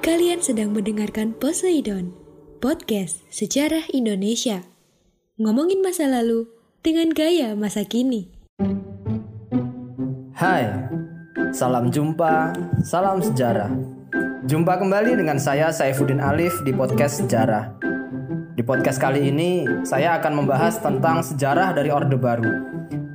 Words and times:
Kalian 0.00 0.40
sedang 0.40 0.72
mendengarkan 0.72 1.36
Poseidon, 1.36 2.16
podcast 2.56 3.20
sejarah 3.28 3.84
Indonesia. 3.92 4.64
Ngomongin 5.36 5.84
masa 5.84 6.08
lalu 6.08 6.48
dengan 6.80 7.12
gaya 7.12 7.52
masa 7.52 7.84
kini. 7.84 8.32
Hai, 10.32 10.72
salam 11.52 11.92
jumpa, 11.92 12.56
salam 12.80 13.20
sejarah. 13.20 13.68
Jumpa 14.48 14.80
kembali 14.80 15.20
dengan 15.20 15.36
saya 15.36 15.68
Saifuddin 15.68 16.24
Alif 16.24 16.56
di 16.64 16.72
podcast 16.72 17.20
Sejarah. 17.20 17.76
Di 18.56 18.64
podcast 18.64 18.96
kali 18.96 19.28
ini, 19.28 19.68
saya 19.84 20.16
akan 20.16 20.32
membahas 20.32 20.80
tentang 20.80 21.20
sejarah 21.20 21.76
dari 21.76 21.92
Orde 21.92 22.16
Baru. 22.16 22.48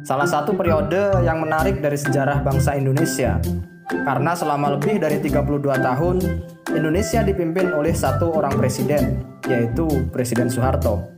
Salah 0.05 0.30
satu 0.30 0.53
periode 0.53 1.25
yang 1.25 1.41
menarik 1.41 1.81
dari 1.81 1.97
sejarah 1.97 2.45
bangsa 2.45 2.77
Indonesia. 2.77 3.41
Karena 3.85 4.34
selama 4.34 4.73
lebih 4.77 4.98
dari 4.98 5.21
32 5.21 5.62
tahun, 5.77 6.17
Indonesia 6.73 7.21
dipimpin 7.21 7.70
oleh 7.71 7.94
satu 7.94 8.34
orang 8.34 8.58
presiden, 8.58 9.22
yaitu 9.45 9.86
Presiden 10.09 10.50
Soeharto. 10.50 11.16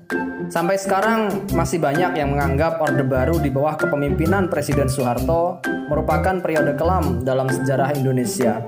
Sampai 0.47 0.79
sekarang 0.79 1.51
masih 1.51 1.79
banyak 1.79 2.15
yang 2.15 2.31
menganggap 2.31 2.79
Orde 2.79 3.03
Baru 3.03 3.35
di 3.39 3.51
bawah 3.51 3.75
kepemimpinan 3.75 4.47
Presiden 4.47 4.87
Soeharto 4.87 5.59
merupakan 5.91 6.39
periode 6.39 6.75
kelam 6.79 7.23
dalam 7.23 7.51
sejarah 7.51 7.91
Indonesia. 7.95 8.63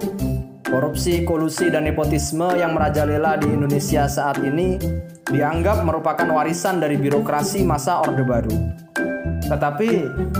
Korupsi, 0.67 1.23
kolusi, 1.23 1.71
dan 1.71 1.87
nepotisme 1.87 2.51
yang 2.59 2.75
merajalela 2.75 3.39
di 3.39 3.47
Indonesia 3.49 4.05
saat 4.05 4.43
ini 4.43 4.77
dianggap 5.25 5.81
merupakan 5.87 6.27
warisan 6.29 6.83
dari 6.83 6.99
birokrasi 6.99 7.63
masa 7.63 8.03
Orde 8.03 8.23
Baru. 8.27 8.53
Tetapi, 9.49 9.89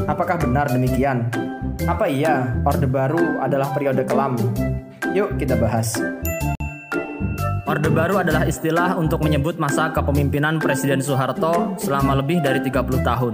apakah 0.05 0.37
benar 0.37 0.69
demikian? 0.69 1.48
Apa 1.89 2.05
iya 2.05 2.53
Orde 2.69 2.85
Baru 2.85 3.41
adalah 3.41 3.73
periode 3.73 4.05
kelam? 4.05 4.37
Yuk 5.09 5.41
kita 5.41 5.57
bahas. 5.57 5.97
Orde 7.65 7.89
Baru 7.89 8.21
adalah 8.21 8.45
istilah 8.45 8.93
untuk 8.93 9.25
menyebut 9.25 9.57
masa 9.57 9.89
kepemimpinan 9.89 10.61
Presiden 10.61 11.01
Soeharto 11.01 11.73
selama 11.81 12.21
lebih 12.21 12.45
dari 12.45 12.61
30 12.61 13.01
tahun. 13.01 13.33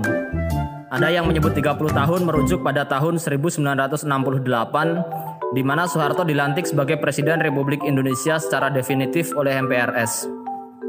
Ada 0.87 1.11
yang 1.11 1.27
menyebut 1.27 1.51
30 1.51 1.83
tahun 1.91 2.21
merujuk 2.23 2.63
pada 2.63 2.87
tahun 2.87 3.19
1968 3.19 4.07
di 5.51 5.59
mana 5.59 5.83
Soeharto 5.91 6.23
dilantik 6.23 6.63
sebagai 6.63 6.95
Presiden 6.95 7.43
Republik 7.43 7.83
Indonesia 7.83 8.39
secara 8.39 8.71
definitif 8.71 9.35
oleh 9.35 9.51
MPRS. 9.67 10.44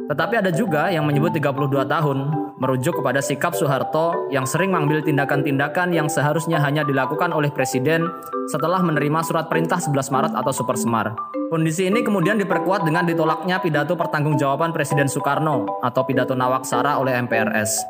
Tetapi 0.06 0.38
ada 0.38 0.54
juga 0.54 0.86
yang 0.86 1.02
menyebut 1.02 1.34
32 1.34 1.82
tahun, 1.82 2.18
merujuk 2.62 3.02
kepada 3.02 3.18
sikap 3.18 3.58
Soeharto 3.58 4.30
yang 4.30 4.46
sering 4.46 4.70
mengambil 4.70 5.02
tindakan-tindakan 5.02 5.90
yang 5.90 6.06
seharusnya 6.06 6.62
hanya 6.62 6.86
dilakukan 6.86 7.34
oleh 7.34 7.50
Presiden 7.50 8.06
setelah 8.46 8.78
menerima 8.86 9.26
surat 9.26 9.50
perintah 9.50 9.82
11 9.82 10.14
Maret 10.14 10.32
atau 10.38 10.52
Super 10.54 10.78
Semar. 10.78 11.10
Kondisi 11.50 11.90
ini 11.90 12.06
kemudian 12.06 12.38
diperkuat 12.38 12.86
dengan 12.86 13.02
ditolaknya 13.02 13.58
pidato 13.58 13.98
pertanggungjawaban 13.98 14.70
Presiden 14.70 15.10
Soekarno 15.10 15.82
atau 15.82 16.06
pidato 16.06 16.38
Nawaksara 16.38 17.02
oleh 17.02 17.18
MPRS. 17.26 17.82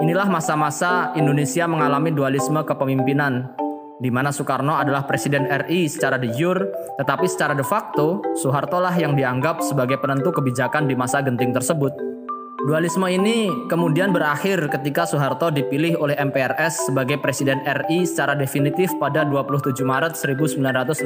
Inilah 0.00 0.32
masa-masa 0.32 1.12
Indonesia 1.14 1.68
mengalami 1.68 2.10
dualisme 2.16 2.64
kepemimpinan, 2.64 3.52
di 4.00 4.08
mana 4.08 4.32
Soekarno 4.32 4.78
adalah 4.78 5.04
Presiden 5.04 5.44
RI 5.50 5.90
secara 5.90 6.16
de 6.16 6.32
jure, 6.32 6.70
tetapi 6.96 7.28
secara 7.28 7.52
de 7.52 7.66
facto, 7.66 8.24
Soeharto 8.38 8.80
lah 8.80 8.94
yang 8.96 9.12
dianggap 9.18 9.60
sebagai 9.60 10.00
penentu 10.00 10.32
kebijakan 10.32 10.88
di 10.88 10.94
masa 10.96 11.20
genting 11.20 11.52
tersebut. 11.52 12.12
Dualisme 12.62 13.10
ini 13.10 13.50
kemudian 13.66 14.14
berakhir 14.14 14.70
ketika 14.70 15.02
Soeharto 15.02 15.50
dipilih 15.50 15.98
oleh 15.98 16.14
MPRS 16.14 16.86
sebagai 16.86 17.18
Presiden 17.18 17.58
RI 17.66 18.06
secara 18.06 18.38
definitif 18.38 18.94
pada 19.02 19.26
27 19.26 19.82
Maret 19.82 20.14
1968. 20.14 21.02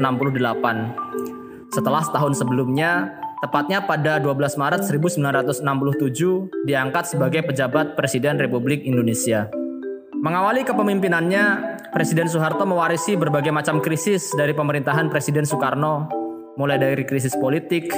Setelah 1.73 2.05
setahun 2.05 2.45
sebelumnya, 2.45 3.09
tepatnya 3.41 3.81
pada 3.85 4.21
12 4.21 4.61
Maret 4.61 4.85
1967, 4.85 5.65
diangkat 6.69 7.05
sebagai 7.09 7.49
pejabat 7.49 7.97
Presiden 7.97 8.37
Republik 8.37 8.85
Indonesia. 8.85 9.49
Mengawali 10.17 10.65
kepemimpinannya, 10.65 11.76
Presiden 11.97 12.29
Soeharto 12.29 12.69
mewarisi 12.69 13.17
berbagai 13.17 13.49
macam 13.49 13.81
krisis 13.81 14.29
dari 14.37 14.53
pemerintahan 14.53 15.09
Presiden 15.09 15.49
Soekarno, 15.49 16.05
mulai 16.61 16.77
dari 16.77 17.09
krisis 17.09 17.33
politik, 17.41 17.89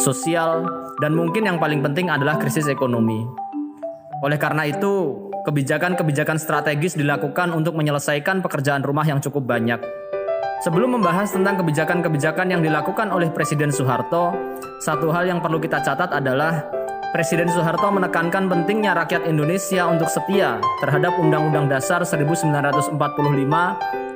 sosial, 0.00 0.64
dan 1.04 1.12
mungkin 1.12 1.44
yang 1.44 1.60
paling 1.60 1.84
penting 1.84 2.08
adalah 2.08 2.40
krisis 2.40 2.64
ekonomi. 2.64 3.28
Oleh 4.24 4.40
karena 4.40 4.64
itu, 4.64 5.28
kebijakan-kebijakan 5.44 6.40
strategis 6.40 6.96
dilakukan 6.96 7.52
untuk 7.52 7.76
menyelesaikan 7.76 8.40
pekerjaan 8.40 8.80
rumah 8.80 9.04
yang 9.04 9.20
cukup 9.20 9.44
banyak. 9.44 9.84
Sebelum 10.64 10.96
membahas 10.96 11.28
tentang 11.28 11.60
kebijakan-kebijakan 11.60 12.56
yang 12.56 12.64
dilakukan 12.64 13.12
oleh 13.12 13.28
Presiden 13.28 13.68
Soeharto, 13.68 14.32
satu 14.80 15.12
hal 15.12 15.28
yang 15.28 15.44
perlu 15.44 15.60
kita 15.60 15.84
catat 15.84 16.08
adalah 16.08 16.64
Presiden 17.14 17.46
Soeharto 17.46 17.86
menekankan 17.86 18.50
pentingnya 18.50 18.90
rakyat 18.98 19.30
Indonesia 19.30 19.86
untuk 19.86 20.10
setia 20.10 20.58
terhadap 20.82 21.14
Undang-Undang 21.14 21.70
Dasar 21.70 22.02
1945 22.02 22.98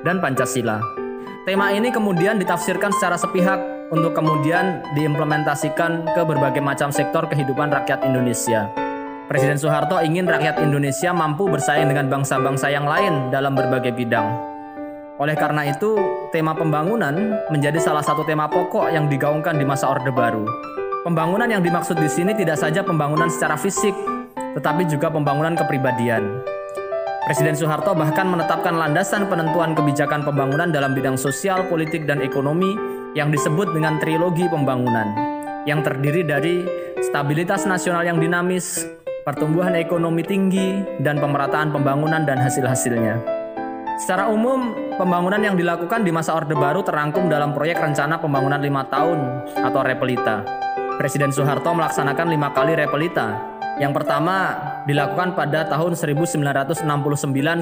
dan 0.03 0.17
Pancasila. 0.19 0.83
Tema 1.47 1.71
ini 1.71 1.95
kemudian 1.95 2.43
ditafsirkan 2.43 2.91
secara 2.91 3.15
sepihak 3.15 3.63
untuk 3.95 4.11
kemudian 4.11 4.83
diimplementasikan 4.99 6.03
ke 6.19 6.23
berbagai 6.27 6.59
macam 6.59 6.91
sektor 6.91 7.31
kehidupan 7.31 7.71
rakyat 7.71 8.03
Indonesia. 8.03 8.67
Presiden 9.31 9.55
Soeharto 9.55 10.03
ingin 10.03 10.27
rakyat 10.27 10.59
Indonesia 10.59 11.15
mampu 11.15 11.47
bersaing 11.47 11.87
dengan 11.87 12.11
bangsa-bangsa 12.11 12.75
yang 12.75 12.91
lain 12.91 13.31
dalam 13.31 13.55
berbagai 13.55 13.95
bidang. 13.95 14.27
Oleh 15.23 15.39
karena 15.39 15.63
itu, 15.71 15.95
tema 16.35 16.59
pembangunan 16.59 17.39
menjadi 17.55 17.79
salah 17.79 18.03
satu 18.03 18.27
tema 18.27 18.51
pokok 18.51 18.91
yang 18.91 19.07
digaungkan 19.07 19.55
di 19.61 19.69
masa 19.69 19.87
Orde 19.95 20.11
Baru. 20.11 20.43
Pembangunan 21.01 21.49
yang 21.49 21.65
dimaksud 21.65 21.97
di 21.97 22.13
sini 22.13 22.37
tidak 22.37 22.61
saja 22.61 22.85
pembangunan 22.85 23.33
secara 23.33 23.57
fisik, 23.57 23.97
tetapi 24.37 24.85
juga 24.85 25.09
pembangunan 25.09 25.57
kepribadian. 25.57 26.45
Presiden 27.25 27.57
Soeharto 27.57 27.97
bahkan 27.97 28.29
menetapkan 28.29 28.77
landasan 28.77 29.25
penentuan 29.25 29.73
kebijakan 29.73 30.29
pembangunan 30.29 30.69
dalam 30.69 30.93
bidang 30.93 31.17
sosial, 31.17 31.65
politik, 31.73 32.05
dan 32.05 32.21
ekonomi 32.21 32.77
yang 33.17 33.33
disebut 33.33 33.73
dengan 33.73 33.97
trilogi 33.97 34.45
pembangunan, 34.53 35.09
yang 35.65 35.81
terdiri 35.81 36.21
dari 36.21 36.69
stabilitas 37.01 37.65
nasional 37.65 38.05
yang 38.05 38.21
dinamis, 38.21 38.85
pertumbuhan 39.25 39.81
ekonomi 39.81 40.21
tinggi, 40.21 40.85
dan 41.01 41.17
pemerataan 41.17 41.73
pembangunan 41.73 42.29
dan 42.29 42.37
hasil-hasilnya. 42.37 43.17
Secara 43.97 44.29
umum, 44.29 44.77
pembangunan 45.01 45.41
yang 45.41 45.57
dilakukan 45.57 46.05
di 46.05 46.13
masa 46.13 46.37
Orde 46.37 46.53
Baru 46.53 46.85
terangkum 46.85 47.33
dalam 47.33 47.57
proyek 47.57 47.81
rencana 47.81 48.21
pembangunan 48.21 48.61
lima 48.61 48.85
tahun 48.85 49.49
atau 49.65 49.81
Repelita. 49.81 50.61
Presiden 51.01 51.33
Soeharto 51.33 51.73
melaksanakan 51.73 52.29
lima 52.29 52.53
kali 52.53 52.77
repelita. 52.77 53.57
Yang 53.81 54.05
pertama 54.05 54.53
dilakukan 54.85 55.33
pada 55.33 55.65
tahun 55.65 55.97
1969 55.97 56.85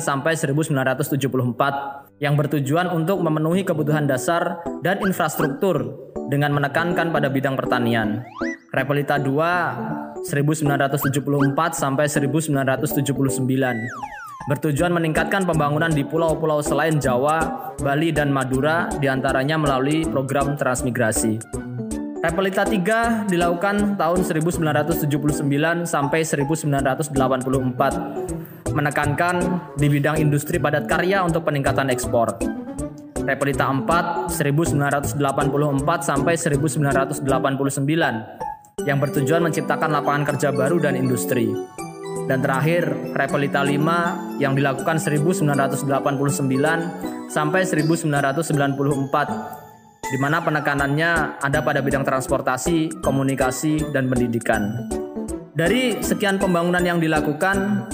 sampai 0.03 0.35
1974 0.35 2.19
yang 2.19 2.35
bertujuan 2.35 2.91
untuk 2.91 3.23
memenuhi 3.23 3.63
kebutuhan 3.63 4.11
dasar 4.11 4.59
dan 4.83 4.99
infrastruktur 5.07 5.87
dengan 6.27 6.51
menekankan 6.51 7.15
pada 7.15 7.31
bidang 7.31 7.55
pertanian. 7.55 8.27
Repelita 8.75 9.23
2 9.23 10.27
1974 10.27 11.79
sampai 11.79 12.11
1979 12.11 13.39
bertujuan 14.51 14.91
meningkatkan 14.91 15.47
pembangunan 15.47 15.95
di 15.95 16.03
pulau-pulau 16.03 16.59
selain 16.59 16.99
Jawa, 16.99 17.71
Bali, 17.79 18.11
dan 18.11 18.35
Madura 18.35 18.91
di 18.99 19.07
antaranya 19.07 19.55
melalui 19.55 20.03
program 20.11 20.59
transmigrasi. 20.59 21.68
Repelita 22.19 22.67
3 22.67 23.31
dilakukan 23.31 23.95
tahun 23.95 24.27
1979 24.27 25.07
sampai 25.87 26.27
1984 26.27 27.15
menekankan 28.75 29.37
di 29.79 29.87
bidang 29.87 30.19
industri 30.19 30.59
padat 30.59 30.91
karya 30.91 31.23
untuk 31.23 31.47
peningkatan 31.47 31.95
ekspor. 31.95 32.35
Repelita 33.23 33.71
4 33.71 34.35
1984 34.35 35.15
sampai 36.03 36.35
1989 36.35 37.23
yang 38.83 38.99
bertujuan 38.99 39.47
menciptakan 39.47 39.95
lapangan 39.95 40.35
kerja 40.35 40.51
baru 40.51 40.83
dan 40.83 40.99
industri. 40.99 41.55
Dan 42.27 42.43
terakhir, 42.43 43.15
Repelita 43.15 43.63
5 43.63 44.43
yang 44.43 44.59
dilakukan 44.59 44.99
1989 44.99 45.87
sampai 47.31 47.63
1994 47.63 49.68
di 50.07 50.17
mana 50.17 50.41
penekanannya 50.41 51.43
ada 51.43 51.59
pada 51.61 51.83
bidang 51.83 52.07
transportasi, 52.07 53.03
komunikasi, 53.05 53.93
dan 53.93 54.09
pendidikan. 54.09 54.89
Dari 55.53 55.99
sekian 55.99 56.39
pembangunan 56.39 56.81
yang 56.81 57.03
dilakukan, 57.03 57.89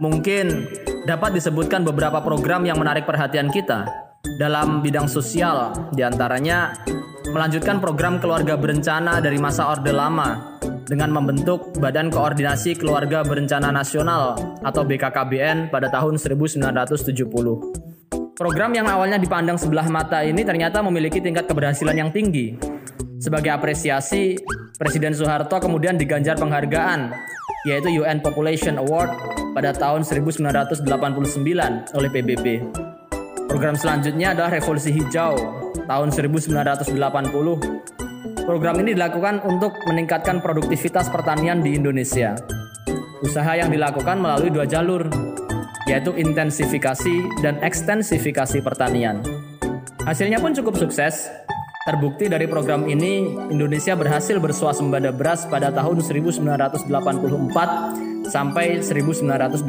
mungkin 0.00 0.66
dapat 1.04 1.36
disebutkan 1.36 1.84
beberapa 1.84 2.24
program 2.24 2.64
yang 2.64 2.80
menarik 2.80 3.04
perhatian 3.04 3.52
kita 3.52 3.84
dalam 4.40 4.80
bidang 4.80 5.06
sosial, 5.06 5.70
di 5.92 6.00
antaranya 6.00 6.74
melanjutkan 7.30 7.78
program 7.78 8.18
keluarga 8.18 8.56
berencana 8.56 9.20
dari 9.20 9.36
masa 9.38 9.68
Orde 9.68 9.92
Lama 9.92 10.58
dengan 10.84 11.12
membentuk 11.12 11.76
Badan 11.80 12.12
Koordinasi 12.12 12.76
Keluarga 12.76 13.24
Berencana 13.24 13.72
Nasional 13.72 14.36
atau 14.60 14.82
BKKBN 14.84 15.72
pada 15.72 15.88
tahun 15.88 16.20
1970. 16.20 17.93
Program 18.34 18.74
yang 18.74 18.90
awalnya 18.90 19.14
dipandang 19.14 19.54
sebelah 19.54 19.86
mata 19.86 20.26
ini 20.26 20.42
ternyata 20.42 20.82
memiliki 20.82 21.22
tingkat 21.22 21.46
keberhasilan 21.46 21.94
yang 21.94 22.10
tinggi. 22.10 22.58
Sebagai 23.22 23.54
apresiasi, 23.54 24.34
Presiden 24.74 25.14
Soeharto 25.14 25.62
kemudian 25.62 25.94
diganjar 25.94 26.34
penghargaan, 26.34 27.14
yaitu 27.62 28.02
UN 28.02 28.18
Population 28.18 28.82
Award 28.82 29.14
pada 29.54 29.70
tahun 29.70 30.02
1989 30.02 30.82
oleh 31.94 32.08
PBB. 32.10 32.46
Program 33.46 33.78
selanjutnya 33.78 34.34
adalah 34.34 34.50
Revolusi 34.50 34.90
Hijau 34.90 35.38
tahun 35.86 36.10
1980 36.10 36.90
Program 38.44 38.76
ini 38.82 38.98
dilakukan 38.98 39.46
untuk 39.46 39.72
meningkatkan 39.86 40.42
produktivitas 40.42 41.06
pertanian 41.08 41.62
di 41.62 41.78
Indonesia. 41.78 42.36
Usaha 43.24 43.56
yang 43.56 43.72
dilakukan 43.72 44.20
melalui 44.20 44.52
dua 44.52 44.68
jalur, 44.68 45.08
yaitu 45.88 46.12
intensifikasi 46.16 47.44
dan 47.44 47.60
ekstensifikasi 47.60 48.60
pertanian. 48.64 49.20
Hasilnya 50.04 50.40
pun 50.40 50.52
cukup 50.52 50.76
sukses. 50.76 51.28
Terbukti 51.84 52.32
dari 52.32 52.48
program 52.48 52.88
ini, 52.88 53.28
Indonesia 53.52 53.92
berhasil 53.92 54.40
bersuasembada 54.40 55.12
beras 55.12 55.44
pada 55.44 55.68
tahun 55.68 56.00
1984 56.00 56.88
sampai 58.24 58.80
1989. 58.80 59.68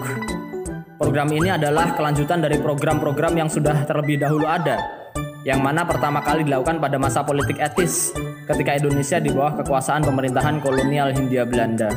Program 0.95 1.27
ini 1.33 1.51
adalah 1.51 1.97
kelanjutan 1.97 2.39
dari 2.39 2.61
program-program 2.61 3.35
yang 3.35 3.49
sudah 3.51 3.83
terlebih 3.83 4.21
dahulu 4.21 4.47
ada 4.47 5.05
yang 5.45 5.61
mana 5.61 5.85
pertama 5.85 6.25
kali 6.25 6.41
dilakukan 6.41 6.81
pada 6.81 6.97
masa 6.97 7.21
politik 7.21 7.61
etis 7.61 8.09
ketika 8.49 8.81
Indonesia 8.81 9.21
di 9.21 9.29
bawah 9.29 9.61
kekuasaan 9.61 10.01
pemerintahan 10.01 10.57
kolonial 10.57 11.13
Hindia 11.13 11.45
Belanda. 11.45 11.93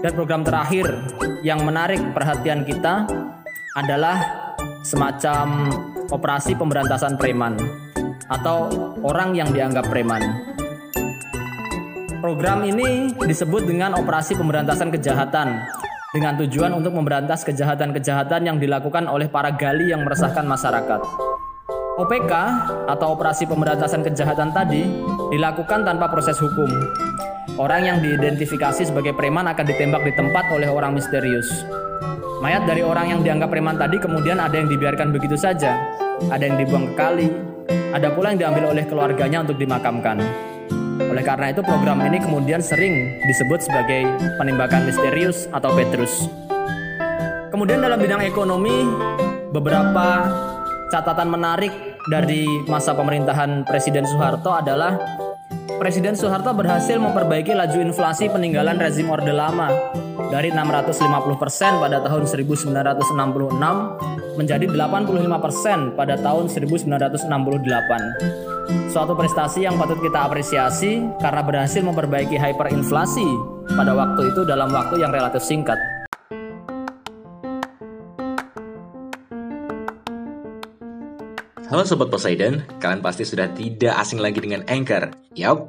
Dan 0.00 0.16
program 0.16 0.40
terakhir 0.40 0.88
yang 1.44 1.68
menarik 1.68 2.00
perhatian 2.16 2.64
kita 2.64 3.04
adalah 3.76 4.16
semacam 4.80 5.68
operasi 6.08 6.56
pemberantasan 6.56 7.20
preman 7.20 7.60
atau 8.32 8.72
orang 9.04 9.36
yang 9.36 9.52
dianggap 9.52 9.84
preman. 9.92 10.56
Program 12.18 12.66
ini 12.66 13.14
disebut 13.14 13.62
dengan 13.62 13.94
operasi 13.94 14.34
pemberantasan 14.34 14.90
kejahatan 14.90 15.54
dengan 16.10 16.34
tujuan 16.42 16.74
untuk 16.74 16.90
memberantas 16.90 17.46
kejahatan-kejahatan 17.46 18.42
yang 18.42 18.56
dilakukan 18.58 19.06
oleh 19.06 19.30
para 19.30 19.54
gali 19.54 19.94
yang 19.94 20.02
meresahkan 20.02 20.42
masyarakat. 20.42 20.98
OPK 21.94 22.32
atau 22.90 23.14
operasi 23.14 23.46
pemberantasan 23.46 24.02
kejahatan 24.02 24.50
tadi 24.50 24.82
dilakukan 25.30 25.86
tanpa 25.86 26.10
proses 26.10 26.34
hukum. 26.42 26.66
Orang 27.54 27.86
yang 27.86 28.02
diidentifikasi 28.02 28.90
sebagai 28.90 29.14
preman 29.14 29.46
akan 29.46 29.66
ditembak 29.66 30.02
di 30.02 30.10
tempat 30.18 30.50
oleh 30.50 30.66
orang 30.66 30.98
misterius. 30.98 31.46
Mayat 32.42 32.66
dari 32.66 32.82
orang 32.82 33.14
yang 33.14 33.20
dianggap 33.22 33.50
preman 33.54 33.78
tadi 33.78 33.98
kemudian 34.02 34.42
ada 34.42 34.58
yang 34.58 34.66
dibiarkan 34.66 35.14
begitu 35.14 35.38
saja, 35.38 35.74
ada 36.34 36.42
yang 36.42 36.58
dibuang 36.58 36.90
ke 36.90 36.94
kali, 36.98 37.30
ada 37.94 38.10
pula 38.10 38.34
yang 38.34 38.42
diambil 38.42 38.74
oleh 38.74 38.82
keluarganya 38.90 39.46
untuk 39.46 39.58
dimakamkan. 39.58 40.47
Oleh 40.98 41.22
karena 41.22 41.54
itu 41.54 41.62
program 41.62 42.02
ini 42.02 42.18
kemudian 42.18 42.58
sering 42.58 43.22
disebut 43.22 43.62
sebagai 43.62 44.04
penembakan 44.34 44.90
misterius 44.90 45.46
atau 45.54 45.70
Petrus. 45.78 46.26
Kemudian 47.54 47.78
dalam 47.78 47.98
bidang 48.02 48.22
ekonomi, 48.26 48.84
beberapa 49.54 50.26
catatan 50.90 51.30
menarik 51.30 51.70
dari 52.10 52.44
masa 52.66 52.96
pemerintahan 52.98 53.62
Presiden 53.68 54.04
Soeharto 54.04 54.50
adalah 54.50 54.98
Presiden 55.78 56.18
Soeharto 56.18 56.50
berhasil 56.58 56.98
memperbaiki 56.98 57.54
laju 57.54 57.78
inflasi 57.78 58.26
peninggalan 58.26 58.82
rezim 58.82 59.06
Orde 59.14 59.30
Lama 59.30 59.70
dari 60.28 60.50
650% 60.50 61.78
pada 61.78 62.02
tahun 62.02 62.26
1966 62.26 64.17
menjadi 64.38 64.70
85% 64.70 65.98
pada 65.98 66.14
tahun 66.14 66.46
1968. 66.46 67.26
Suatu 68.94 69.18
prestasi 69.18 69.66
yang 69.66 69.74
patut 69.74 69.98
kita 69.98 70.30
apresiasi 70.30 71.02
karena 71.18 71.42
berhasil 71.42 71.82
memperbaiki 71.82 72.38
hyperinflasi 72.38 73.26
pada 73.74 73.98
waktu 73.98 74.30
itu 74.30 74.46
dalam 74.46 74.70
waktu 74.70 75.02
yang 75.02 75.10
relatif 75.10 75.42
singkat. 75.42 75.76
Halo 81.68 81.84
Sobat 81.84 82.08
Poseidon, 82.08 82.64
kalian 82.80 83.04
pasti 83.04 83.28
sudah 83.28 83.52
tidak 83.52 83.92
asing 84.00 84.24
lagi 84.24 84.40
dengan 84.40 84.64
Anchor. 84.72 85.12
Yap, 85.36 85.68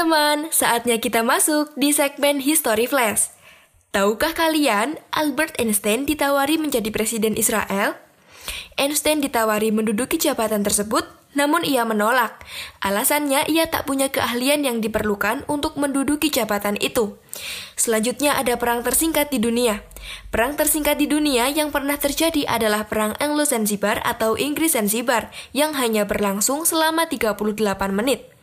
Teman-teman, 0.00 0.48
saatnya 0.48 0.96
kita 0.96 1.20
masuk 1.20 1.76
di 1.76 1.92
segmen 1.92 2.40
History 2.40 2.88
Flash. 2.88 3.36
Tahukah 3.92 4.32
kalian 4.32 4.96
Albert 5.12 5.60
Einstein 5.60 6.08
ditawari 6.08 6.56
menjadi 6.56 6.88
presiden 6.88 7.36
Israel? 7.36 8.00
Einstein 8.80 9.20
ditawari 9.20 9.68
menduduki 9.68 10.16
jabatan 10.16 10.64
tersebut, 10.64 11.04
namun 11.36 11.68
ia 11.68 11.84
menolak. 11.84 12.32
Alasannya 12.80 13.44
ia 13.52 13.68
tak 13.68 13.84
punya 13.84 14.08
keahlian 14.08 14.64
yang 14.64 14.80
diperlukan 14.80 15.44
untuk 15.52 15.76
menduduki 15.76 16.32
jabatan 16.32 16.80
itu. 16.80 17.20
Selanjutnya 17.76 18.40
ada 18.40 18.56
perang 18.56 18.80
tersingkat 18.80 19.28
di 19.28 19.36
dunia. 19.36 19.84
Perang 20.32 20.56
tersingkat 20.56 20.96
di 20.96 21.12
dunia 21.12 21.52
yang 21.52 21.68
pernah 21.68 22.00
terjadi 22.00 22.48
adalah 22.48 22.88
Perang 22.88 23.20
Anglo-Zanzibar 23.20 24.00
atau 24.00 24.40
Inggris-Zanzibar 24.40 25.28
yang 25.52 25.76
hanya 25.76 26.08
berlangsung 26.08 26.64
selama 26.64 27.04
38 27.04 27.36
menit. 27.92 28.39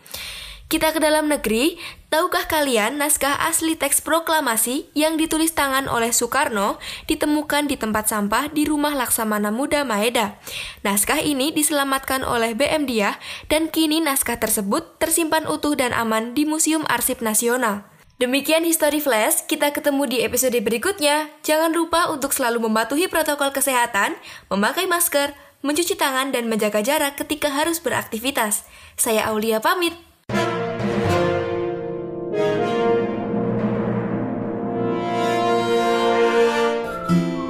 Kita 0.67 0.91
ke 0.91 0.99
dalam 0.99 1.31
negeri, 1.31 1.79
tahukah 2.11 2.43
kalian 2.43 2.99
naskah 2.99 3.39
asli 3.47 3.79
teks 3.79 4.03
proklamasi 4.03 4.91
yang 4.91 5.15
ditulis 5.15 5.55
tangan 5.55 5.87
oleh 5.87 6.11
Soekarno 6.11 6.75
ditemukan 7.07 7.71
di 7.71 7.79
tempat 7.79 8.11
sampah 8.11 8.51
di 8.51 8.67
rumah 8.67 8.91
Laksamana 8.91 9.47
Muda 9.47 9.87
Maeda. 9.87 10.35
Naskah 10.83 11.23
ini 11.23 11.55
diselamatkan 11.55 12.27
oleh 12.27 12.51
BM 12.51 12.83
Dia 12.83 13.15
dan 13.47 13.71
kini 13.71 14.03
naskah 14.03 14.43
tersebut 14.43 14.99
tersimpan 14.99 15.47
utuh 15.47 15.71
dan 15.71 15.95
aman 15.95 16.35
di 16.35 16.43
Museum 16.43 16.83
Arsip 16.91 17.23
Nasional. 17.23 17.87
Demikian 18.19 18.67
History 18.67 18.99
Flash, 18.99 19.47
kita 19.47 19.71
ketemu 19.71 20.03
di 20.03 20.17
episode 20.19 20.59
berikutnya. 20.59 21.31
Jangan 21.47 21.71
lupa 21.71 22.11
untuk 22.11 22.35
selalu 22.35 22.67
mematuhi 22.67 23.07
protokol 23.07 23.55
kesehatan, 23.55 24.19
memakai 24.51 24.83
masker, 24.83 25.31
mencuci 25.63 25.95
tangan, 25.95 26.35
dan 26.35 26.51
menjaga 26.51 26.83
jarak 26.83 27.15
ketika 27.15 27.55
harus 27.55 27.79
beraktivitas. 27.79 28.67
Saya 28.99 29.31
Aulia 29.31 29.63
pamit. 29.63 30.06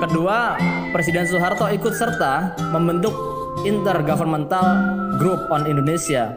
Kedua, 0.08 0.56
Presiden 0.96 1.28
Soeharto 1.28 1.68
ikut 1.68 1.92
serta 1.92 2.56
membentuk 2.72 3.12
Intergovernmental 3.68 4.64
Group 5.20 5.52
on 5.52 5.68
Indonesia 5.68 6.32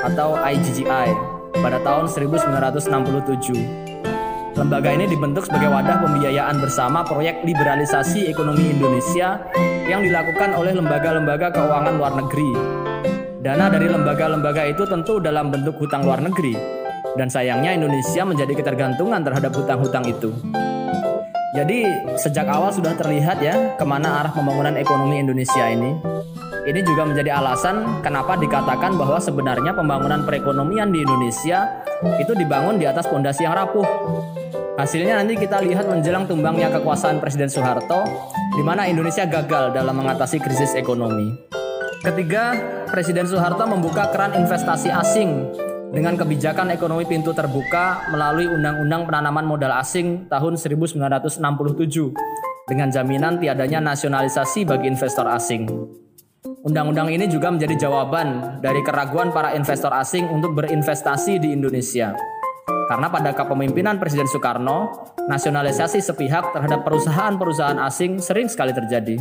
atau 0.00 0.40
IGGI 0.40 1.12
pada 1.52 1.84
tahun 1.84 2.08
1967. 2.08 4.56
Lembaga 4.56 4.88
ini 4.88 5.04
dibentuk 5.04 5.44
sebagai 5.44 5.68
wadah 5.68 6.00
pembiayaan 6.00 6.56
bersama 6.64 7.04
proyek 7.04 7.44
liberalisasi 7.44 8.24
ekonomi 8.24 8.72
Indonesia 8.72 9.36
yang 9.84 10.00
dilakukan 10.00 10.56
oleh 10.56 10.72
lembaga-lembaga 10.72 11.52
keuangan 11.52 12.00
luar 12.00 12.16
negeri. 12.16 12.56
Dana 13.44 13.68
dari 13.68 13.92
lembaga-lembaga 13.92 14.64
itu 14.64 14.88
tentu 14.88 15.20
dalam 15.20 15.52
bentuk 15.52 15.76
hutang 15.76 16.08
luar 16.08 16.24
negeri, 16.24 16.56
dan 17.20 17.28
sayangnya 17.28 17.76
Indonesia 17.76 18.24
menjadi 18.24 18.64
ketergantungan 18.64 19.20
terhadap 19.20 19.52
hutang-hutang 19.52 20.08
itu. 20.08 20.32
Jadi 21.54 21.86
sejak 22.18 22.50
awal 22.50 22.74
sudah 22.74 22.98
terlihat 22.98 23.38
ya 23.38 23.78
ke 23.78 23.84
mana 23.86 24.26
arah 24.26 24.34
pembangunan 24.34 24.74
ekonomi 24.74 25.22
Indonesia 25.22 25.70
ini. 25.70 25.94
Ini 26.66 26.80
juga 26.82 27.06
menjadi 27.06 27.30
alasan 27.30 28.02
kenapa 28.02 28.34
dikatakan 28.34 28.98
bahwa 28.98 29.22
sebenarnya 29.22 29.70
pembangunan 29.70 30.26
perekonomian 30.26 30.90
di 30.90 31.06
Indonesia 31.06 31.78
itu 32.18 32.34
dibangun 32.34 32.82
di 32.82 32.90
atas 32.90 33.06
pondasi 33.06 33.46
yang 33.46 33.54
rapuh. 33.54 33.86
Hasilnya 34.74 35.22
nanti 35.22 35.38
kita 35.38 35.62
lihat 35.62 35.86
menjelang 35.86 36.26
tumbangnya 36.26 36.74
kekuasaan 36.74 37.22
Presiden 37.22 37.46
Soeharto, 37.46 38.02
di 38.58 38.62
mana 38.66 38.90
Indonesia 38.90 39.22
gagal 39.22 39.78
dalam 39.78 39.94
mengatasi 39.94 40.42
krisis 40.42 40.74
ekonomi. 40.74 41.38
Ketiga, 42.02 42.58
Presiden 42.90 43.30
Soeharto 43.30 43.62
membuka 43.70 44.10
keran 44.10 44.34
investasi 44.34 44.90
asing 44.90 45.54
dengan 45.94 46.18
kebijakan 46.18 46.74
ekonomi 46.74 47.06
pintu 47.06 47.30
terbuka 47.30 48.10
melalui 48.10 48.50
Undang-Undang 48.50 49.06
Penanaman 49.06 49.46
Modal 49.46 49.78
Asing 49.78 50.26
tahun 50.26 50.58
1967 50.58 51.38
dengan 52.66 52.90
jaminan 52.90 53.38
tiadanya 53.38 53.78
nasionalisasi 53.78 54.66
bagi 54.66 54.90
investor 54.90 55.30
asing. 55.30 55.70
Undang-undang 56.66 57.14
ini 57.14 57.30
juga 57.30 57.54
menjadi 57.54 57.86
jawaban 57.86 58.58
dari 58.58 58.82
keraguan 58.82 59.30
para 59.30 59.54
investor 59.54 59.94
asing 59.94 60.26
untuk 60.34 60.58
berinvestasi 60.58 61.38
di 61.38 61.54
Indonesia. 61.54 62.10
Karena 62.90 63.08
pada 63.08 63.30
kepemimpinan 63.32 63.96
Presiden 64.02 64.26
Soekarno, 64.26 65.08
nasionalisasi 65.30 66.02
sepihak 66.02 66.52
terhadap 66.52 66.82
perusahaan-perusahaan 66.82 67.78
asing 67.86 68.18
sering 68.18 68.50
sekali 68.50 68.74
terjadi. 68.74 69.16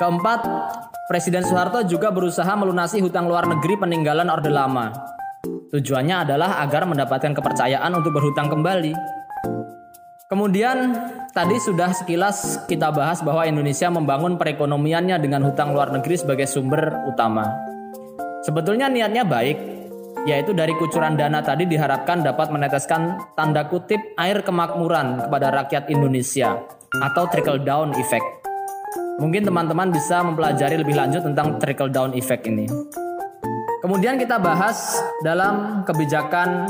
Keempat, 0.00 0.40
Presiden 1.12 1.44
Soeharto 1.44 1.84
juga 1.84 2.08
berusaha 2.08 2.48
melunasi 2.56 3.04
hutang 3.04 3.28
luar 3.28 3.44
negeri 3.44 3.76
peninggalan 3.76 4.32
Orde 4.32 4.48
Lama. 4.48 5.19
Tujuannya 5.70 6.26
adalah 6.26 6.58
agar 6.66 6.82
mendapatkan 6.82 7.30
kepercayaan 7.30 7.94
untuk 7.94 8.10
berhutang 8.10 8.50
kembali. 8.50 8.90
Kemudian, 10.26 10.94
tadi 11.30 11.62
sudah 11.62 11.94
sekilas 11.94 12.66
kita 12.66 12.90
bahas 12.90 13.22
bahwa 13.22 13.46
Indonesia 13.46 13.86
membangun 13.86 14.34
perekonomiannya 14.34 15.22
dengan 15.22 15.46
hutang 15.46 15.70
luar 15.70 15.94
negeri 15.94 16.18
sebagai 16.18 16.50
sumber 16.50 17.06
utama. 17.06 17.46
Sebetulnya 18.42 18.90
niatnya 18.90 19.22
baik, 19.22 19.58
yaitu 20.26 20.50
dari 20.50 20.74
kucuran 20.74 21.14
dana 21.14 21.38
tadi 21.38 21.70
diharapkan 21.70 22.26
dapat 22.26 22.50
meneteskan 22.50 23.30
tanda 23.38 23.70
kutip 23.70 24.02
air 24.18 24.42
kemakmuran 24.42 25.22
kepada 25.22 25.54
rakyat 25.54 25.86
Indonesia 25.86 26.58
atau 26.98 27.30
trickle 27.30 27.62
down 27.62 27.94
effect. 27.94 28.26
Mungkin 29.22 29.46
teman-teman 29.46 29.94
bisa 29.94 30.18
mempelajari 30.26 30.82
lebih 30.82 30.98
lanjut 30.98 31.22
tentang 31.22 31.62
trickle 31.62 31.94
down 31.94 32.10
effect 32.18 32.42
ini. 32.50 32.66
Kemudian 33.80 34.20
kita 34.20 34.36
bahas 34.36 35.00
dalam 35.24 35.80
kebijakan 35.88 36.68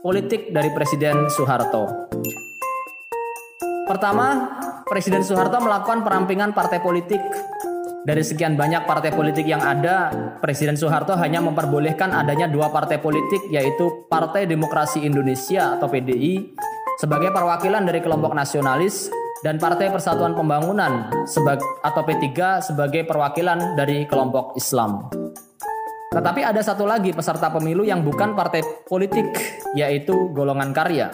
politik 0.00 0.48
dari 0.48 0.72
Presiden 0.72 1.28
Soeharto. 1.28 2.08
Pertama, 3.84 4.56
Presiden 4.88 5.20
Soeharto 5.20 5.60
melakukan 5.60 6.00
perampingan 6.00 6.56
partai 6.56 6.80
politik 6.80 7.20
dari 8.08 8.24
sekian 8.24 8.56
banyak 8.56 8.88
partai 8.88 9.12
politik 9.12 9.44
yang 9.44 9.60
ada, 9.60 10.08
Presiden 10.40 10.80
Soeharto 10.80 11.12
hanya 11.20 11.44
memperbolehkan 11.44 12.16
adanya 12.16 12.48
dua 12.48 12.72
partai 12.72 12.96
politik 12.96 13.44
yaitu 13.52 14.08
Partai 14.08 14.48
Demokrasi 14.48 15.04
Indonesia 15.04 15.76
atau 15.76 15.92
PDI 15.92 16.56
sebagai 16.96 17.28
perwakilan 17.28 17.84
dari 17.84 18.00
kelompok 18.00 18.32
nasionalis 18.32 19.12
dan 19.44 19.60
Partai 19.60 19.92
Persatuan 19.92 20.32
Pembangunan 20.32 21.12
atau 21.84 22.02
P3 22.08 22.64
sebagai 22.64 23.04
perwakilan 23.04 23.76
dari 23.76 24.08
kelompok 24.08 24.56
Islam. 24.56 25.17
Tetapi 26.08 26.40
ada 26.40 26.64
satu 26.64 26.88
lagi 26.88 27.12
peserta 27.12 27.52
pemilu 27.52 27.84
yang 27.84 28.00
bukan 28.00 28.32
partai 28.32 28.64
politik, 28.88 29.28
yaitu 29.76 30.32
golongan 30.32 30.72
karya. 30.72 31.12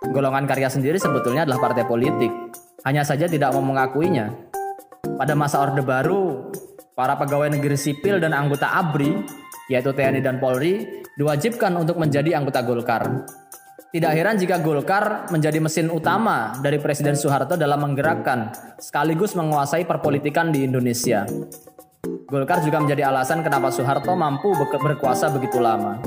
Golongan 0.00 0.48
karya 0.48 0.72
sendiri 0.72 0.96
sebetulnya 0.96 1.44
adalah 1.44 1.60
partai 1.60 1.84
politik, 1.84 2.32
hanya 2.88 3.04
saja 3.04 3.28
tidak 3.28 3.52
mau 3.52 3.60
mengakuinya. 3.60 4.32
Pada 5.20 5.36
masa 5.36 5.60
Orde 5.60 5.84
Baru, 5.84 6.48
para 6.96 7.20
pegawai 7.20 7.52
negeri 7.52 7.76
sipil 7.76 8.16
dan 8.16 8.32
anggota 8.32 8.72
ABRI, 8.72 9.20
yaitu 9.68 9.92
TNI 9.92 10.24
dan 10.24 10.40
Polri, 10.40 11.04
diwajibkan 11.20 11.76
untuk 11.76 12.00
menjadi 12.00 12.40
anggota 12.40 12.64
Golkar. 12.64 13.28
Tidak 13.90 14.12
heran 14.16 14.40
jika 14.40 14.62
Golkar 14.64 15.28
menjadi 15.28 15.60
mesin 15.60 15.92
utama 15.92 16.56
dari 16.62 16.80
Presiden 16.80 17.18
Soeharto 17.18 17.58
dalam 17.58 17.84
menggerakkan 17.84 18.48
sekaligus 18.80 19.36
menguasai 19.36 19.84
perpolitikan 19.84 20.48
di 20.48 20.64
Indonesia. 20.64 21.26
Golkar 22.30 22.62
juga 22.62 22.78
menjadi 22.78 23.10
alasan 23.10 23.42
kenapa 23.42 23.74
Soeharto 23.74 24.14
mampu 24.14 24.54
berkuasa 24.54 25.34
begitu 25.34 25.58
lama. 25.58 25.98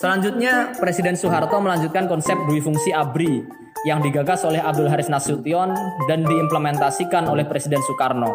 Selanjutnya, 0.00 0.72
Presiden 0.80 1.12
Soeharto 1.12 1.60
melanjutkan 1.60 2.08
konsep 2.08 2.34
dui 2.48 2.64
fungsi 2.64 2.88
ABRI 2.88 3.44
yang 3.84 4.00
digagas 4.00 4.48
oleh 4.48 4.64
Abdul 4.64 4.88
Haris 4.88 5.12
Nasution 5.12 5.76
dan 6.08 6.24
diimplementasikan 6.24 7.28
oleh 7.28 7.44
Presiden 7.44 7.84
Soekarno. 7.84 8.32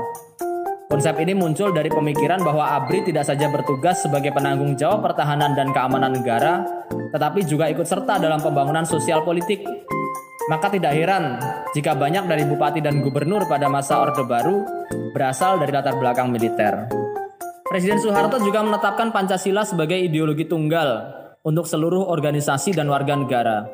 Konsep 0.88 1.18
ini 1.20 1.34
muncul 1.34 1.74
dari 1.74 1.90
pemikiran 1.90 2.40
bahwa 2.46 2.78
ABRI 2.80 3.10
tidak 3.10 3.26
saja 3.26 3.50
bertugas 3.50 4.00
sebagai 4.06 4.32
penanggung 4.32 4.78
jawab 4.78 5.04
pertahanan 5.12 5.58
dan 5.58 5.74
keamanan 5.74 6.14
negara, 6.14 6.64
tetapi 7.12 7.44
juga 7.44 7.68
ikut 7.68 7.84
serta 7.84 8.22
dalam 8.22 8.40
pembangunan 8.40 8.86
sosial 8.86 9.26
politik. 9.26 9.66
Maka 10.48 10.72
tidak 10.72 10.96
heran 10.96 11.42
jika 11.76 11.92
banyak 11.92 12.24
dari 12.30 12.48
bupati 12.48 12.80
dan 12.80 13.04
gubernur 13.04 13.44
pada 13.50 13.68
masa 13.68 14.00
Orde 14.00 14.24
Baru 14.24 14.64
berasal 15.12 15.60
dari 15.60 15.76
latar 15.76 16.00
belakang 16.00 16.32
militer. 16.32 17.07
Presiden 17.68 18.00
Soeharto 18.00 18.40
juga 18.40 18.64
menetapkan 18.64 19.12
Pancasila 19.12 19.68
sebagai 19.68 20.00
ideologi 20.00 20.48
tunggal 20.48 21.04
untuk 21.44 21.68
seluruh 21.68 22.08
organisasi 22.08 22.72
dan 22.72 22.88
warga 22.88 23.16
negara, 23.20 23.68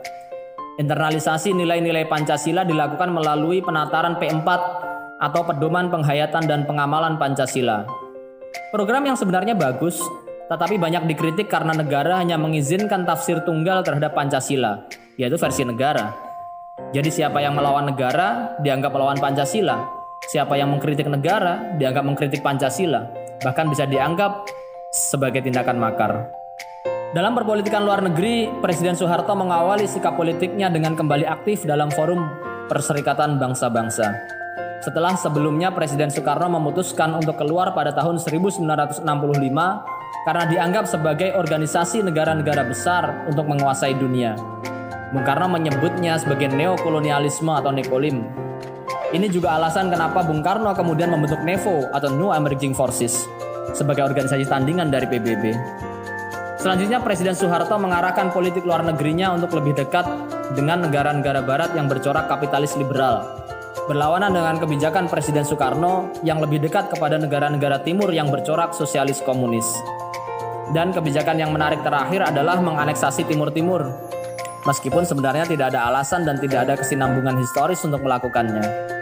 Internalisasi 0.73 1.53
nilai-nilai 1.53 2.09
Pancasila 2.09 2.65
dilakukan 2.65 3.13
melalui 3.13 3.61
penataran 3.61 4.17
P4 4.17 4.49
atau 5.21 5.41
pedoman 5.45 5.93
penghayatan 5.93 6.49
dan 6.49 6.65
pengamalan 6.65 7.21
Pancasila. 7.21 7.85
Program 8.73 9.05
yang 9.05 9.13
sebenarnya 9.13 9.53
bagus, 9.53 10.01
tetapi 10.49 10.81
banyak 10.81 11.05
dikritik 11.05 11.45
karena 11.45 11.77
negara 11.77 12.17
hanya 12.17 12.41
mengizinkan 12.41 13.05
tafsir 13.05 13.45
tunggal 13.45 13.85
terhadap 13.85 14.17
Pancasila, 14.17 14.89
yaitu 15.13 15.37
versi 15.37 15.61
negara. 15.61 16.09
Jadi 16.89 17.13
siapa 17.13 17.37
yang 17.37 17.53
melawan 17.53 17.93
negara 17.93 18.57
dianggap 18.65 18.97
melawan 18.97 19.21
Pancasila, 19.21 19.77
siapa 20.33 20.57
yang 20.57 20.73
mengkritik 20.73 21.05
negara 21.05 21.77
dianggap 21.77 22.01
mengkritik 22.01 22.41
Pancasila, 22.41 23.22
bahkan 23.43 23.69
bisa 23.69 23.83
dianggap 23.85 24.47
sebagai 24.89 25.43
tindakan 25.43 25.77
makar. 25.77 26.31
Dalam 27.13 27.37
perpolitikan 27.37 27.85
luar 27.85 28.01
negeri, 28.01 28.49
Presiden 28.57 28.97
Soeharto 28.97 29.37
mengawali 29.37 29.85
sikap 29.85 30.17
politiknya 30.17 30.73
dengan 30.73 30.97
kembali 30.97 31.29
aktif 31.29 31.61
dalam 31.61 31.93
forum 31.93 32.25
Perserikatan 32.65 33.37
Bangsa-Bangsa. 33.37 34.33
Setelah 34.81 35.13
sebelumnya 35.15 35.69
Presiden 35.69 36.09
Soekarno 36.09 36.49
memutuskan 36.57 37.13
untuk 37.13 37.37
keluar 37.37 37.71
pada 37.77 37.93
tahun 37.93 38.17
1965 38.17 38.65
karena 40.25 40.43
dianggap 40.49 40.89
sebagai 40.89 41.37
organisasi 41.37 42.01
negara-negara 42.03 42.65
besar 42.65 43.29
untuk 43.29 43.45
menguasai 43.47 43.93
dunia. 43.95 44.35
Bung 45.13 45.21
Karno 45.21 45.45
menyebutnya 45.45 46.17
sebagai 46.17 46.49
neokolonialisme 46.49 47.53
atau 47.53 47.69
nekolim. 47.69 48.25
Ini 49.13 49.29
juga 49.29 49.53
alasan 49.53 49.93
kenapa 49.93 50.25
Bung 50.25 50.41
Karno 50.41 50.73
kemudian 50.73 51.13
membentuk 51.13 51.37
NEVO 51.45 51.93
atau 51.93 52.09
New 52.09 52.33
Emerging 52.33 52.73
Forces 52.73 53.29
sebagai 53.77 54.01
organisasi 54.09 54.49
tandingan 54.49 54.89
dari 54.89 55.05
PBB. 55.05 55.53
Selanjutnya 56.57 56.97
Presiden 56.97 57.37
Soeharto 57.37 57.77
mengarahkan 57.77 58.33
politik 58.33 58.65
luar 58.65 58.81
negerinya 58.81 59.29
untuk 59.37 59.53
lebih 59.53 59.77
dekat 59.77 60.09
dengan 60.57 60.89
negara-negara 60.89 61.45
barat 61.45 61.77
yang 61.77 61.85
bercorak 61.85 62.25
kapitalis 62.25 62.73
liberal. 62.73 63.21
Berlawanan 63.85 64.33
dengan 64.33 64.57
kebijakan 64.57 65.05
Presiden 65.05 65.45
Soekarno 65.45 66.09
yang 66.25 66.41
lebih 66.41 66.57
dekat 66.57 66.89
kepada 66.89 67.21
negara-negara 67.21 67.85
timur 67.85 68.09
yang 68.09 68.33
bercorak 68.33 68.73
sosialis 68.73 69.21
komunis. 69.21 69.67
Dan 70.73 70.89
kebijakan 70.89 71.37
yang 71.37 71.53
menarik 71.53 71.85
terakhir 71.85 72.33
adalah 72.33 72.57
menganeksasi 72.57 73.29
Timur-Timur. 73.29 74.09
Meskipun 74.65 75.05
sebenarnya 75.05 75.45
tidak 75.45 75.69
ada 75.75 75.91
alasan 75.91 76.25
dan 76.25 76.41
tidak 76.41 76.65
ada 76.65 76.79
kesinambungan 76.79 77.37
historis 77.37 77.83
untuk 77.85 78.01
melakukannya. 78.01 78.92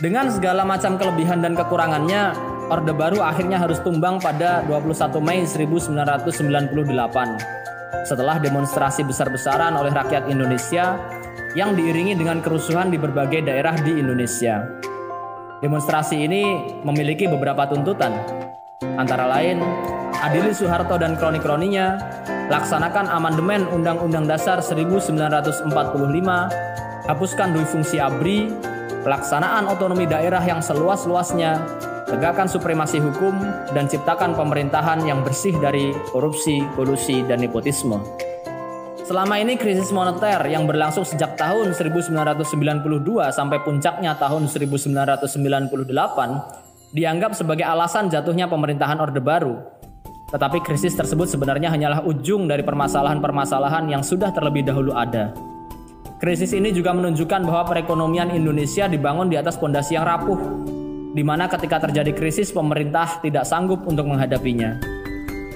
Dengan 0.00 0.32
segala 0.32 0.64
macam 0.64 0.96
kelebihan 0.96 1.44
dan 1.44 1.52
kekurangannya, 1.52 2.32
Orde 2.72 2.96
Baru 2.96 3.20
akhirnya 3.20 3.60
harus 3.60 3.84
tumbang 3.84 4.16
pada 4.16 4.64
21 4.64 5.20
Mei 5.20 5.44
1998 5.44 7.60
setelah 8.06 8.40
demonstrasi 8.40 9.04
besar-besaran 9.04 9.76
oleh 9.76 9.92
rakyat 9.92 10.30
Indonesia 10.30 10.96
yang 11.58 11.74
diiringi 11.74 12.14
dengan 12.14 12.40
kerusuhan 12.40 12.88
di 12.88 12.96
berbagai 12.96 13.44
daerah 13.44 13.76
di 13.76 13.98
Indonesia. 13.98 14.64
Demonstrasi 15.60 16.24
ini 16.24 16.72
memiliki 16.86 17.28
beberapa 17.28 17.68
tuntutan, 17.68 18.16
antara 18.96 19.28
lain 19.28 19.60
adili 20.24 20.56
Soeharto 20.56 20.96
dan 20.96 21.20
kroni-kroninya, 21.20 22.00
laksanakan 22.48 23.10
amandemen 23.10 23.68
Undang-Undang 23.68 24.30
Dasar 24.30 24.64
1945, 24.64 25.68
hapuskan 27.04 27.48
dui 27.52 27.66
fungsi 27.68 28.00
ABRI, 28.00 28.69
pelaksanaan 29.00 29.68
otonomi 29.68 30.04
daerah 30.04 30.44
yang 30.44 30.60
seluas-luasnya, 30.60 31.56
tegakkan 32.08 32.48
supremasi 32.48 33.00
hukum, 33.00 33.32
dan 33.72 33.88
ciptakan 33.88 34.36
pemerintahan 34.36 35.04
yang 35.04 35.24
bersih 35.24 35.56
dari 35.56 35.92
korupsi, 36.12 36.60
kolusi, 36.76 37.24
dan 37.24 37.40
nepotisme. 37.40 38.00
Selama 39.10 39.42
ini 39.42 39.58
krisis 39.58 39.90
moneter 39.90 40.38
yang 40.46 40.70
berlangsung 40.70 41.02
sejak 41.02 41.34
tahun 41.34 41.74
1992 41.74 42.46
sampai 43.34 43.58
puncaknya 43.66 44.14
tahun 44.14 44.46
1998 44.46 46.94
dianggap 46.94 47.34
sebagai 47.34 47.66
alasan 47.66 48.06
jatuhnya 48.06 48.46
pemerintahan 48.46 49.02
Orde 49.02 49.18
Baru. 49.18 49.58
Tetapi 50.30 50.62
krisis 50.62 50.94
tersebut 50.94 51.26
sebenarnya 51.26 51.74
hanyalah 51.74 52.06
ujung 52.06 52.46
dari 52.46 52.62
permasalahan-permasalahan 52.62 53.90
yang 53.90 54.06
sudah 54.06 54.30
terlebih 54.30 54.62
dahulu 54.62 54.94
ada. 54.94 55.34
Krisis 56.20 56.52
ini 56.52 56.68
juga 56.68 56.92
menunjukkan 56.92 57.48
bahwa 57.48 57.64
perekonomian 57.72 58.28
Indonesia 58.36 58.84
dibangun 58.84 59.32
di 59.32 59.40
atas 59.40 59.56
pondasi 59.56 59.96
yang 59.96 60.04
rapuh, 60.04 60.36
di 61.16 61.24
mana 61.24 61.48
ketika 61.48 61.88
terjadi 61.88 62.12
krisis 62.12 62.52
pemerintah 62.52 63.24
tidak 63.24 63.48
sanggup 63.48 63.88
untuk 63.88 64.04
menghadapinya. 64.04 64.76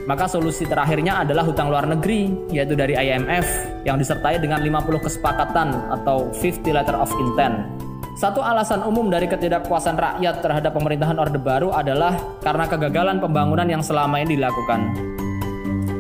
Maka 0.09 0.25
solusi 0.25 0.65
terakhirnya 0.65 1.21
adalah 1.21 1.45
hutang 1.45 1.69
luar 1.69 1.85
negeri, 1.85 2.49
yaitu 2.49 2.73
dari 2.73 2.97
IMF, 2.97 3.45
yang 3.85 4.01
disertai 4.01 4.41
dengan 4.41 4.65
50 4.65 5.05
kesepakatan 5.05 5.69
atau 6.01 6.33
50 6.33 6.73
letter 6.73 6.97
of 6.97 7.13
intent. 7.13 7.69
Satu 8.17 8.41
alasan 8.41 8.89
umum 8.89 9.13
dari 9.13 9.29
ketidakpuasan 9.29 10.01
rakyat 10.01 10.41
terhadap 10.41 10.73
pemerintahan 10.73 11.21
Orde 11.21 11.37
Baru 11.45 11.77
adalah 11.77 12.17
karena 12.41 12.65
kegagalan 12.65 13.21
pembangunan 13.21 13.69
yang 13.69 13.85
selama 13.85 14.17
ini 14.17 14.41
dilakukan. 14.41 14.81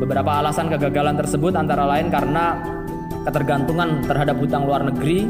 Beberapa 0.00 0.40
alasan 0.40 0.72
kegagalan 0.72 1.20
tersebut 1.20 1.52
antara 1.52 1.84
lain 1.84 2.08
karena 2.08 2.73
ketergantungan 3.24 4.04
terhadap 4.04 4.36
hutang 4.38 4.68
luar 4.68 4.84
negeri, 4.84 5.28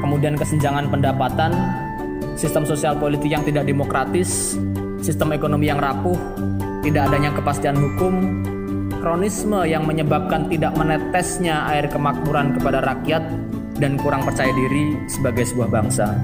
kemudian 0.00 0.34
kesenjangan 0.34 0.88
pendapatan, 0.88 1.52
sistem 2.34 2.64
sosial 2.64 2.96
politik 2.96 3.28
yang 3.28 3.44
tidak 3.44 3.68
demokratis, 3.68 4.56
sistem 5.04 5.36
ekonomi 5.36 5.68
yang 5.68 5.78
rapuh, 5.78 6.16
tidak 6.80 7.12
adanya 7.12 7.30
kepastian 7.36 7.76
hukum, 7.76 8.44
kronisme 9.04 9.68
yang 9.68 9.84
menyebabkan 9.84 10.48
tidak 10.48 10.72
menetesnya 10.76 11.68
air 11.68 11.88
kemakmuran 11.92 12.56
kepada 12.56 12.80
rakyat, 12.80 13.24
dan 13.78 13.98
kurang 13.98 14.22
percaya 14.22 14.50
diri 14.54 14.96
sebagai 15.10 15.44
sebuah 15.44 15.68
bangsa. 15.68 16.14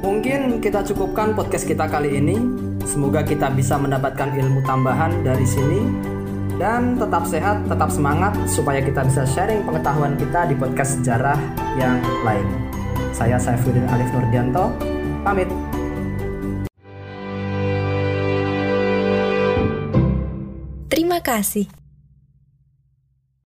Mungkin 0.00 0.62
kita 0.62 0.86
cukupkan 0.86 1.34
podcast 1.34 1.66
kita 1.66 1.90
kali 1.90 2.16
ini. 2.16 2.36
Semoga 2.86 3.26
kita 3.26 3.50
bisa 3.50 3.74
mendapatkan 3.74 4.30
ilmu 4.30 4.62
tambahan 4.62 5.26
dari 5.26 5.42
sini. 5.42 6.14
Dan 6.56 6.96
tetap 6.96 7.28
sehat, 7.28 7.68
tetap 7.68 7.92
semangat 7.92 8.32
supaya 8.48 8.80
kita 8.80 9.04
bisa 9.04 9.28
sharing 9.28 9.60
pengetahuan 9.68 10.16
kita 10.16 10.48
di 10.48 10.56
podcast 10.56 10.96
sejarah 11.00 11.36
yang 11.76 12.00
lain. 12.24 12.48
Saya 13.12 13.36
Saifuddin 13.36 13.84
Alif 13.92 14.08
Nurdianto, 14.12 14.72
pamit. 15.20 15.48
Terima 20.88 21.20
kasih. 21.20 21.85